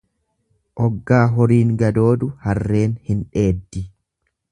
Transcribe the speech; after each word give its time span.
Oggaa 0.85 1.19
horiin 1.35 1.73
gadoodu 1.81 2.31
harreen 2.47 2.97
hin 3.11 3.21
dheeddi. 3.37 3.85